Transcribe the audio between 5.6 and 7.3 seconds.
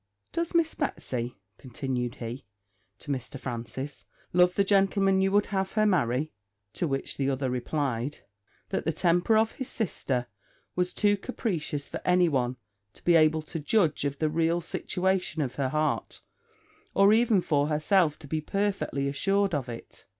her marry?' To which the